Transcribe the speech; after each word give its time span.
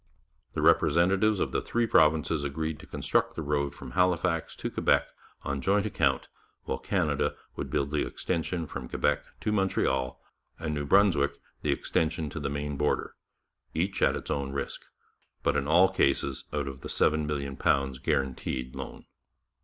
The 0.55 0.63
representatives 0.63 1.39
of 1.39 1.51
the 1.51 1.61
three 1.61 1.85
provinces 1.85 2.43
agreed 2.43 2.79
to 2.79 2.87
construct 2.87 3.35
the 3.35 3.43
road 3.43 3.75
from 3.75 3.91
Halifax 3.91 4.55
to 4.55 4.71
Quebec 4.71 5.05
on 5.43 5.61
joint 5.61 5.85
account, 5.85 6.27
while 6.63 6.79
Canada 6.79 7.35
would 7.55 7.69
build 7.69 7.91
the 7.91 8.03
extension 8.07 8.65
from 8.65 8.89
Quebec 8.89 9.23
to 9.41 9.51
Montreal, 9.51 10.19
and 10.57 10.73
New 10.73 10.87
Brunswick 10.87 11.33
the 11.61 11.69
extension 11.71 12.31
to 12.31 12.39
the 12.39 12.49
Maine 12.49 12.77
border, 12.77 13.13
each 13.75 14.01
at 14.01 14.15
its 14.15 14.31
own 14.31 14.51
risk, 14.53 14.81
but 15.43 15.55
in 15.55 15.67
all 15.67 15.87
cases 15.89 16.45
out 16.51 16.67
of 16.67 16.81
the 16.81 16.89
£7,000,000 16.89 18.01
guaranteed 18.01 18.75
loan. 18.75 19.05